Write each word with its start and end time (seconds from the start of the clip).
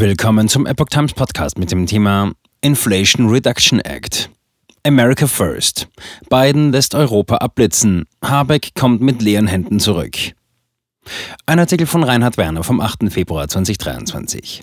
Willkommen 0.00 0.48
zum 0.48 0.64
Epoch 0.64 0.86
Times 0.88 1.12
Podcast 1.12 1.58
mit 1.58 1.70
dem 1.70 1.84
Thema 1.84 2.32
Inflation 2.62 3.28
Reduction 3.28 3.80
Act. 3.80 4.30
America 4.82 5.26
First. 5.26 5.88
Biden 6.30 6.72
lässt 6.72 6.94
Europa 6.94 7.36
abblitzen. 7.36 8.06
Habeck 8.24 8.74
kommt 8.74 9.02
mit 9.02 9.20
leeren 9.20 9.46
Händen 9.46 9.78
zurück. 9.78 10.16
Ein 11.44 11.58
Artikel 11.58 11.86
von 11.86 12.02
Reinhard 12.02 12.38
Werner 12.38 12.62
vom 12.62 12.80
8. 12.80 13.12
Februar 13.12 13.46
2023. 13.46 14.62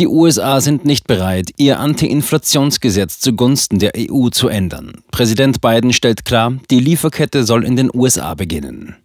Die 0.00 0.08
USA 0.08 0.60
sind 0.60 0.84
nicht 0.84 1.06
bereit, 1.06 1.50
ihr 1.56 1.78
Anti-Inflationsgesetz 1.78 3.20
zugunsten 3.20 3.78
der 3.78 3.92
EU 3.96 4.30
zu 4.30 4.48
ändern. 4.48 5.04
Präsident 5.12 5.60
Biden 5.60 5.92
stellt 5.92 6.24
klar, 6.24 6.54
die 6.72 6.80
Lieferkette 6.80 7.44
soll 7.44 7.64
in 7.64 7.76
den 7.76 7.92
USA 7.94 8.34
beginnen. 8.34 8.96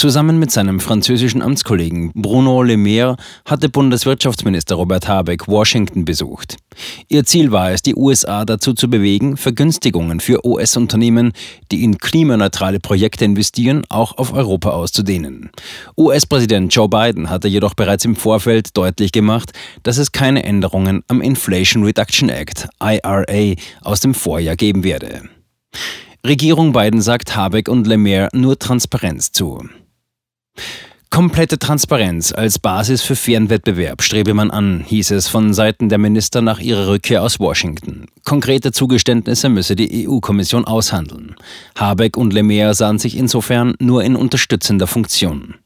Zusammen 0.00 0.38
mit 0.38 0.50
seinem 0.50 0.80
französischen 0.80 1.42
Amtskollegen 1.42 2.10
Bruno 2.14 2.62
Le 2.62 2.78
Maire 2.78 3.16
hatte 3.44 3.68
Bundeswirtschaftsminister 3.68 4.76
Robert 4.76 5.06
Habeck 5.06 5.46
Washington 5.46 6.06
besucht. 6.06 6.56
Ihr 7.08 7.24
Ziel 7.24 7.52
war 7.52 7.72
es, 7.72 7.82
die 7.82 7.94
USA 7.94 8.46
dazu 8.46 8.72
zu 8.72 8.88
bewegen, 8.88 9.36
Vergünstigungen 9.36 10.20
für 10.20 10.42
US-Unternehmen, 10.42 11.32
die 11.70 11.84
in 11.84 11.98
klimaneutrale 11.98 12.80
Projekte 12.80 13.26
investieren, 13.26 13.82
auch 13.90 14.16
auf 14.16 14.32
Europa 14.32 14.70
auszudehnen. 14.70 15.50
US-Präsident 15.98 16.74
Joe 16.74 16.88
Biden 16.88 17.28
hatte 17.28 17.48
jedoch 17.48 17.74
bereits 17.74 18.06
im 18.06 18.16
Vorfeld 18.16 18.74
deutlich 18.78 19.12
gemacht, 19.12 19.52
dass 19.82 19.98
es 19.98 20.12
keine 20.12 20.44
Änderungen 20.44 21.02
am 21.08 21.20
Inflation 21.20 21.84
Reduction 21.84 22.30
Act, 22.30 22.70
IRA, 22.82 23.54
aus 23.82 24.00
dem 24.00 24.14
Vorjahr 24.14 24.56
geben 24.56 24.82
werde. 24.82 25.24
Regierung 26.26 26.72
Biden 26.72 27.02
sagt 27.02 27.36
Habeck 27.36 27.68
und 27.68 27.86
Le 27.86 27.98
Maire 27.98 28.30
nur 28.32 28.58
Transparenz 28.58 29.32
zu. 29.32 29.68
Komplette 31.10 31.58
Transparenz 31.58 32.32
als 32.32 32.60
Basis 32.60 33.02
für 33.02 33.16
fairen 33.16 33.50
Wettbewerb 33.50 34.00
strebe 34.00 34.32
man 34.32 34.52
an, 34.52 34.84
hieß 34.86 35.10
es 35.10 35.26
von 35.26 35.52
Seiten 35.52 35.88
der 35.88 35.98
Minister 35.98 36.40
nach 36.40 36.60
ihrer 36.60 36.86
Rückkehr 36.86 37.22
aus 37.22 37.40
Washington. 37.40 38.06
Konkrete 38.24 38.70
Zugeständnisse 38.70 39.48
müsse 39.48 39.74
die 39.74 40.08
EU-Kommission 40.08 40.64
aushandeln. 40.64 41.34
Habeck 41.76 42.16
und 42.16 42.32
Lemaire 42.32 42.74
sahen 42.74 43.00
sich 43.00 43.16
insofern 43.16 43.74
nur 43.80 44.04
in 44.04 44.14
unterstützender 44.14 44.86
Funktion. 44.86 45.56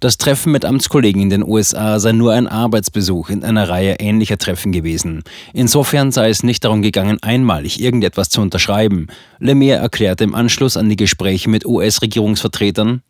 Das 0.00 0.18
Treffen 0.18 0.52
mit 0.52 0.64
Amtskollegen 0.64 1.22
in 1.22 1.30
den 1.30 1.44
USA 1.44 1.98
sei 1.98 2.12
nur 2.12 2.32
ein 2.32 2.46
Arbeitsbesuch 2.46 3.30
in 3.30 3.44
einer 3.44 3.68
Reihe 3.68 3.96
ähnlicher 4.00 4.38
Treffen 4.38 4.72
gewesen. 4.72 5.22
Insofern 5.52 6.12
sei 6.12 6.28
es 6.28 6.42
nicht 6.42 6.64
darum 6.64 6.82
gegangen, 6.82 7.18
einmalig 7.22 7.80
irgendetwas 7.80 8.28
zu 8.28 8.40
unterschreiben. 8.40 9.08
Lemire 9.38 9.78
erklärte 9.78 10.24
im 10.24 10.34
Anschluss 10.34 10.76
an 10.76 10.88
die 10.88 10.96
Gespräche 10.96 11.48
mit 11.48 11.66
US-Regierungsvertretern, 11.66 13.02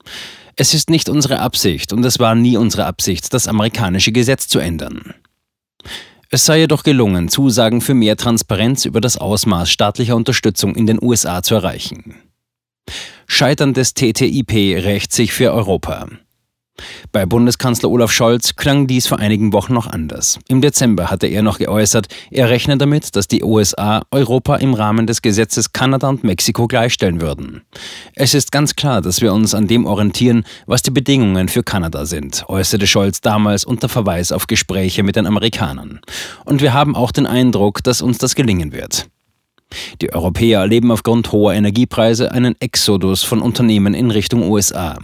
es 0.56 0.72
ist 0.72 0.88
nicht 0.88 1.08
unsere 1.08 1.40
Absicht 1.40 1.92
und 1.92 2.04
es 2.04 2.20
war 2.20 2.36
nie 2.36 2.56
unsere 2.56 2.86
Absicht, 2.86 3.34
das 3.34 3.48
amerikanische 3.48 4.12
Gesetz 4.12 4.46
zu 4.46 4.60
ändern. 4.60 5.14
Es 6.30 6.44
sei 6.44 6.60
jedoch 6.60 6.84
gelungen, 6.84 7.28
Zusagen 7.28 7.80
für 7.80 7.94
mehr 7.94 8.16
Transparenz 8.16 8.84
über 8.84 9.00
das 9.00 9.16
Ausmaß 9.16 9.68
staatlicher 9.68 10.14
Unterstützung 10.16 10.76
in 10.76 10.86
den 10.86 11.02
USA 11.02 11.42
zu 11.42 11.56
erreichen. 11.56 12.16
Scheitern 13.26 13.74
des 13.74 13.94
TTIP 13.94 14.84
rächt 14.84 15.12
sich 15.12 15.32
für 15.32 15.52
Europa. 15.52 16.08
Bei 17.12 17.26
Bundeskanzler 17.26 17.90
Olaf 17.90 18.10
Scholz 18.10 18.56
klang 18.56 18.86
dies 18.86 19.06
vor 19.06 19.18
einigen 19.18 19.52
Wochen 19.52 19.74
noch 19.74 19.86
anders. 19.86 20.38
Im 20.48 20.60
Dezember 20.60 21.10
hatte 21.10 21.26
er 21.26 21.42
noch 21.42 21.58
geäußert, 21.58 22.08
er 22.30 22.50
rechne 22.50 22.76
damit, 22.76 23.14
dass 23.16 23.28
die 23.28 23.44
USA 23.44 24.02
Europa 24.10 24.56
im 24.56 24.74
Rahmen 24.74 25.06
des 25.06 25.22
Gesetzes 25.22 25.72
Kanada 25.72 26.08
und 26.08 26.24
Mexiko 26.24 26.66
gleichstellen 26.66 27.20
würden. 27.20 27.62
Es 28.14 28.34
ist 28.34 28.50
ganz 28.52 28.74
klar, 28.74 29.00
dass 29.00 29.20
wir 29.20 29.32
uns 29.32 29.54
an 29.54 29.68
dem 29.68 29.86
orientieren, 29.86 30.44
was 30.66 30.82
die 30.82 30.90
Bedingungen 30.90 31.48
für 31.48 31.62
Kanada 31.62 32.06
sind, 32.06 32.44
äußerte 32.48 32.86
Scholz 32.86 33.20
damals 33.20 33.64
unter 33.64 33.88
Verweis 33.88 34.32
auf 34.32 34.46
Gespräche 34.46 35.02
mit 35.02 35.16
den 35.16 35.26
Amerikanern. 35.26 36.00
Und 36.44 36.60
wir 36.60 36.72
haben 36.72 36.96
auch 36.96 37.12
den 37.12 37.26
Eindruck, 37.26 37.82
dass 37.84 38.02
uns 38.02 38.18
das 38.18 38.34
gelingen 38.34 38.72
wird. 38.72 39.06
Die 40.00 40.12
Europäer 40.12 40.60
erleben 40.60 40.90
aufgrund 40.90 41.32
hoher 41.32 41.54
Energiepreise 41.54 42.32
einen 42.32 42.54
Exodus 42.60 43.22
von 43.22 43.40
Unternehmen 43.40 43.94
in 43.94 44.10
Richtung 44.10 44.50
USA. 44.50 44.98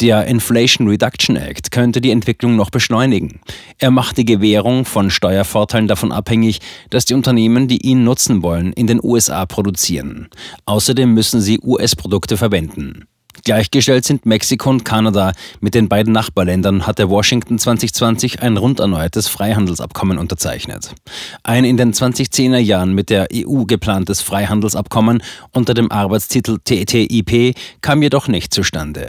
Der 0.00 0.26
Inflation 0.26 0.88
Reduction 0.88 1.36
Act 1.36 1.70
könnte 1.70 2.00
die 2.00 2.10
Entwicklung 2.10 2.56
noch 2.56 2.70
beschleunigen. 2.70 3.40
Er 3.78 3.90
macht 3.90 4.16
die 4.16 4.24
Gewährung 4.24 4.84
von 4.84 5.10
Steuervorteilen 5.10 5.88
davon 5.88 6.12
abhängig, 6.12 6.60
dass 6.90 7.04
die 7.04 7.14
Unternehmen, 7.14 7.68
die 7.68 7.84
ihn 7.84 8.04
nutzen 8.04 8.42
wollen, 8.42 8.72
in 8.72 8.86
den 8.86 9.00
USA 9.02 9.44
produzieren. 9.46 10.28
Außerdem 10.66 11.12
müssen 11.12 11.40
sie 11.40 11.58
US-Produkte 11.62 12.36
verwenden. 12.36 13.08
Gleichgestellt 13.44 14.04
sind 14.04 14.26
Mexiko 14.26 14.70
und 14.70 14.84
Kanada. 14.84 15.32
Mit 15.60 15.74
den 15.74 15.88
beiden 15.88 16.12
Nachbarländern 16.12 16.86
hatte 16.86 17.08
Washington 17.08 17.58
2020 17.58 18.42
ein 18.42 18.56
rund 18.56 18.80
erneutes 18.80 19.28
Freihandelsabkommen 19.28 20.18
unterzeichnet. 20.18 20.94
Ein 21.42 21.64
in 21.64 21.76
den 21.76 21.92
2010er 21.92 22.58
Jahren 22.58 22.94
mit 22.94 23.10
der 23.10 23.28
EU 23.32 23.64
geplantes 23.64 24.20
Freihandelsabkommen 24.20 25.22
unter 25.52 25.74
dem 25.74 25.90
Arbeitstitel 25.90 26.58
TTIP 26.64 27.56
kam 27.80 28.02
jedoch 28.02 28.28
nicht 28.28 28.52
zustande. 28.52 29.08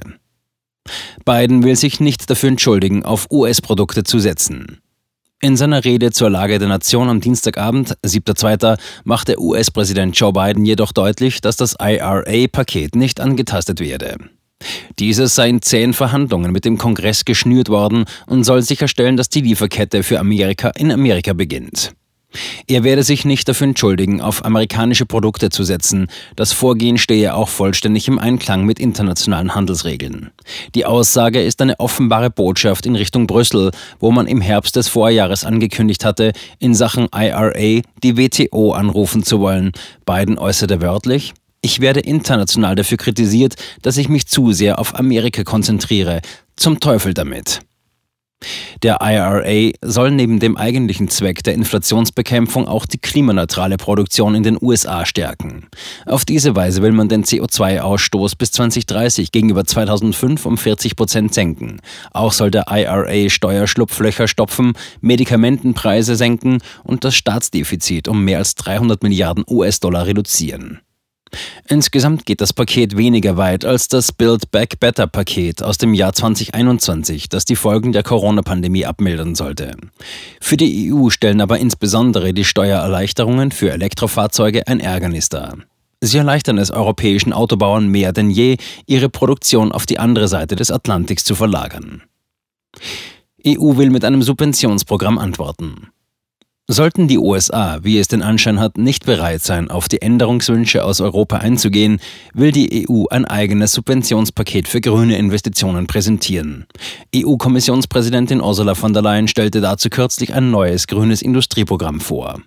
Biden 1.25 1.63
will 1.63 1.75
sich 1.75 1.99
nicht 1.99 2.29
dafür 2.29 2.49
entschuldigen, 2.49 3.05
auf 3.05 3.27
US-Produkte 3.31 4.03
zu 4.03 4.19
setzen. 4.19 4.79
In 5.41 5.55
seiner 5.55 5.85
Rede 5.85 6.11
zur 6.11 6.29
Lage 6.29 6.59
der 6.59 6.67
Nation 6.67 7.07
am 7.07 7.21
Dienstagabend, 7.21 7.95
7.2., 8.05 8.77
machte 9.05 9.41
US-Präsident 9.41 10.19
Joe 10.19 10.33
Biden 10.33 10.65
jedoch 10.65 10.91
deutlich, 10.91 11.39
dass 11.39 11.55
das 11.55 11.77
IRA-Paket 11.79 12.97
nicht 12.97 13.21
angetastet 13.21 13.79
werde. 13.79 14.17
Dieses 14.99 15.35
sei 15.35 15.47
in 15.47 15.61
zehn 15.61 15.93
Verhandlungen 15.93 16.51
mit 16.51 16.65
dem 16.65 16.77
Kongress 16.77 17.23
geschnürt 17.23 17.69
worden 17.69 18.03
und 18.27 18.43
soll 18.43 18.63
sicherstellen, 18.63 19.15
dass 19.15 19.29
die 19.29 19.39
Lieferkette 19.39 20.03
für 20.03 20.19
Amerika 20.19 20.71
in 20.71 20.91
Amerika 20.91 21.31
beginnt. 21.31 21.93
Er 22.67 22.83
werde 22.83 23.03
sich 23.03 23.25
nicht 23.25 23.47
dafür 23.47 23.67
entschuldigen, 23.67 24.21
auf 24.21 24.45
amerikanische 24.45 25.05
Produkte 25.05 25.49
zu 25.49 25.63
setzen. 25.63 26.07
Das 26.35 26.53
Vorgehen 26.53 26.97
stehe 26.97 27.33
auch 27.33 27.49
vollständig 27.49 28.07
im 28.07 28.19
Einklang 28.19 28.65
mit 28.65 28.79
internationalen 28.79 29.55
Handelsregeln. 29.55 30.29
Die 30.75 30.85
Aussage 30.85 31.41
ist 31.41 31.61
eine 31.61 31.79
offenbare 31.79 32.29
Botschaft 32.29 32.85
in 32.85 32.95
Richtung 32.95 33.25
Brüssel, 33.25 33.71
wo 33.99 34.11
man 34.11 34.27
im 34.27 34.41
Herbst 34.41 34.75
des 34.75 34.87
Vorjahres 34.87 35.43
angekündigt 35.43 36.05
hatte, 36.05 36.33
in 36.59 36.75
Sachen 36.75 37.07
IRA 37.13 37.81
die 38.03 38.17
WTO 38.17 38.73
anrufen 38.73 39.23
zu 39.23 39.39
wollen. 39.39 39.71
Biden 40.05 40.37
äußerte 40.37 40.81
wörtlich, 40.81 41.33
ich 41.61 41.81
werde 41.81 41.99
international 41.99 42.75
dafür 42.75 42.97
kritisiert, 42.97 43.55
dass 43.81 43.97
ich 43.97 44.07
mich 44.07 44.27
zu 44.27 44.53
sehr 44.53 44.79
auf 44.79 44.95
Amerika 44.95 45.43
konzentriere. 45.43 46.21
Zum 46.55 46.79
Teufel 46.79 47.13
damit. 47.13 47.61
Der 48.83 48.99
IRA 49.01 49.71
soll 49.81 50.11
neben 50.11 50.39
dem 50.39 50.55
eigentlichen 50.55 51.09
Zweck 51.09 51.43
der 51.43 51.53
Inflationsbekämpfung 51.53 52.67
auch 52.67 52.85
die 52.85 52.97
klimaneutrale 52.97 53.77
Produktion 53.77 54.35
in 54.35 54.43
den 54.43 54.57
USA 54.61 55.05
stärken. 55.05 55.67
Auf 56.05 56.23
diese 56.23 56.55
Weise 56.55 56.81
will 56.81 56.93
man 56.93 57.09
den 57.09 57.25
CO2-Ausstoß 57.25 58.37
bis 58.37 58.51
2030 58.51 59.31
gegenüber 59.31 59.65
2005 59.65 60.45
um 60.45 60.57
40 60.57 60.95
Prozent 60.95 61.33
senken. 61.33 61.81
Auch 62.11 62.31
soll 62.31 62.51
der 62.51 62.65
IRA 62.69 63.29
Steuerschlupflöcher 63.29 64.27
stopfen, 64.27 64.73
Medikamentenpreise 65.01 66.15
senken 66.15 66.59
und 66.83 67.03
das 67.03 67.15
Staatsdefizit 67.15 68.07
um 68.07 68.23
mehr 68.23 68.37
als 68.37 68.55
300 68.55 69.03
Milliarden 69.03 69.43
US-Dollar 69.47 70.05
reduzieren. 70.05 70.79
Insgesamt 71.67 72.25
geht 72.25 72.41
das 72.41 72.53
Paket 72.53 72.97
weniger 72.97 73.37
weit 73.37 73.65
als 73.65 73.87
das 73.87 74.11
Build 74.11 74.51
Back 74.51 74.79
Better 74.79 75.07
Paket 75.07 75.61
aus 75.61 75.77
dem 75.77 75.93
Jahr 75.93 76.13
2021, 76.13 77.29
das 77.29 77.45
die 77.45 77.55
Folgen 77.55 77.91
der 77.91 78.03
Corona-Pandemie 78.03 78.85
abmildern 78.85 79.35
sollte. 79.35 79.75
Für 80.41 80.57
die 80.57 80.91
EU 80.91 81.09
stellen 81.09 81.41
aber 81.41 81.59
insbesondere 81.59 82.33
die 82.33 82.45
Steuererleichterungen 82.45 83.51
für 83.51 83.71
Elektrofahrzeuge 83.71 84.67
ein 84.67 84.79
Ärgernis 84.79 85.29
dar. 85.29 85.57
Sie 86.01 86.17
erleichtern 86.17 86.57
es 86.57 86.71
europäischen 86.71 87.33
Autobauern 87.33 87.87
mehr 87.87 88.13
denn 88.13 88.29
je, 88.31 88.57
ihre 88.85 89.09
Produktion 89.09 89.71
auf 89.71 89.85
die 89.85 89.99
andere 89.99 90.27
Seite 90.27 90.55
des 90.55 90.71
Atlantiks 90.71 91.23
zu 91.25 91.35
verlagern. 91.35 92.03
EU 93.45 93.77
will 93.77 93.89
mit 93.89 94.05
einem 94.05 94.21
Subventionsprogramm 94.21 95.17
antworten. 95.17 95.89
Sollten 96.71 97.07
die 97.07 97.17
USA, 97.17 97.79
wie 97.81 97.97
es 97.97 98.09
den 98.09 98.21
Anschein 98.21 98.59
hat, 98.59 98.77
nicht 98.77 99.07
bereit 99.07 99.41
sein, 99.41 99.71
auf 99.71 99.87
die 99.87 100.03
Änderungswünsche 100.03 100.85
aus 100.85 101.01
Europa 101.01 101.37
einzugehen, 101.37 101.99
will 102.35 102.51
die 102.51 102.87
EU 102.87 103.05
ein 103.09 103.25
eigenes 103.25 103.71
Subventionspaket 103.71 104.67
für 104.67 104.79
grüne 104.79 105.17
Investitionen 105.17 105.87
präsentieren. 105.87 106.67
EU-Kommissionspräsidentin 107.15 108.39
Ursula 108.39 108.75
von 108.75 108.93
der 108.93 109.01
Leyen 109.01 109.27
stellte 109.27 109.61
dazu 109.61 109.89
kürzlich 109.89 110.35
ein 110.35 110.51
neues 110.51 110.85
grünes 110.85 111.23
Industrieprogramm 111.23 112.01
vor. 112.01 112.39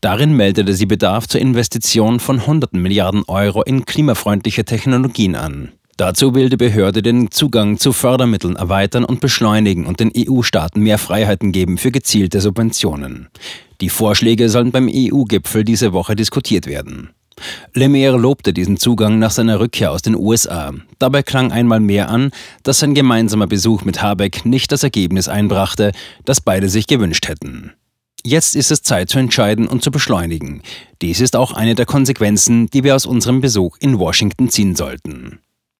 Darin 0.00 0.36
meldete 0.36 0.72
sie 0.72 0.86
Bedarf 0.86 1.26
zur 1.26 1.40
Investition 1.40 2.20
von 2.20 2.46
hunderten 2.46 2.80
Milliarden 2.80 3.24
Euro 3.26 3.64
in 3.64 3.84
klimafreundliche 3.84 4.64
Technologien 4.64 5.34
an. 5.34 5.72
Dazu 5.96 6.34
will 6.34 6.50
die 6.50 6.58
Behörde 6.58 7.00
den 7.00 7.30
Zugang 7.30 7.78
zu 7.78 7.92
Fördermitteln 7.92 8.56
erweitern 8.56 9.04
und 9.04 9.20
beschleunigen 9.20 9.86
und 9.86 9.98
den 9.98 10.12
EU-Staaten 10.14 10.82
mehr 10.82 10.98
Freiheiten 10.98 11.52
geben 11.52 11.78
für 11.78 11.90
gezielte 11.90 12.42
Subventionen. 12.42 13.28
Die 13.80 13.88
Vorschläge 13.88 14.50
sollen 14.50 14.72
beim 14.72 14.90
EU-Gipfel 14.92 15.64
diese 15.64 15.94
Woche 15.94 16.14
diskutiert 16.14 16.66
werden. 16.66 17.10
Lemire 17.74 18.16
lobte 18.18 18.52
diesen 18.52 18.76
Zugang 18.76 19.18
nach 19.18 19.30
seiner 19.30 19.60
Rückkehr 19.60 19.90
aus 19.90 20.02
den 20.02 20.16
USA. 20.16 20.72
Dabei 20.98 21.22
klang 21.22 21.52
einmal 21.52 21.80
mehr 21.80 22.10
an, 22.10 22.30
dass 22.62 22.78
sein 22.80 22.94
gemeinsamer 22.94 23.46
Besuch 23.46 23.84
mit 23.84 24.02
Habeck 24.02 24.44
nicht 24.44 24.72
das 24.72 24.82
Ergebnis 24.82 25.28
einbrachte, 25.28 25.92
das 26.24 26.40
beide 26.40 26.68
sich 26.68 26.86
gewünscht 26.86 27.28
hätten. 27.28 27.72
Jetzt 28.22 28.56
ist 28.56 28.70
es 28.70 28.82
Zeit 28.82 29.08
zu 29.08 29.18
entscheiden 29.18 29.68
und 29.68 29.82
zu 29.82 29.90
beschleunigen. 29.90 30.62
Dies 31.00 31.20
ist 31.20 31.36
auch 31.36 31.52
eine 31.52 31.74
der 31.74 31.86
Konsequenzen, 31.86 32.66
die 32.68 32.82
wir 32.82 32.96
aus 32.96 33.06
unserem 33.06 33.40
Besuch 33.40 33.76
in 33.80 33.98
Washington 33.98 34.48
ziehen 34.48 34.74
sollten. 34.74 35.38